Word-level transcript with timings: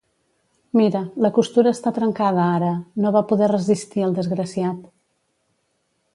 Mira, 0.79 1.01
la 1.25 1.29
costura 1.35 1.73
està 1.77 1.93
trencada 1.97 2.47
ara, 2.55 2.71
no 3.05 3.13
va 3.17 3.25
poder 3.33 3.51
resistir 3.53 4.07
el 4.09 4.19
desgraciat. 4.23 4.83